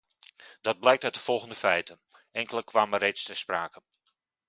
Dat 0.61 0.79
blijkt 0.79 1.03
uit 1.03 1.13
de 1.13 1.19
volgende 1.19 1.55
feiten- 1.55 1.99
enkele 2.39 2.63
kwamen 2.63 2.99
reeds 2.99 3.23
ter 3.23 3.35
sprake. 3.35 3.81